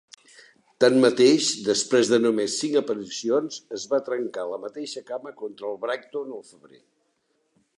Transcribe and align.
Tanmateix, 0.83 1.49
després 1.67 2.09
de 2.13 2.19
només 2.23 2.55
cinc 2.61 2.79
aparicions, 2.81 3.59
es 3.77 3.85
va 3.93 4.01
trencar 4.09 4.47
la 4.55 4.59
mateixa 4.65 5.05
cama 5.11 5.35
contra 5.43 5.71
el 5.73 5.79
Brighton 5.85 6.33
al 6.39 6.45
febrer. 6.49 6.83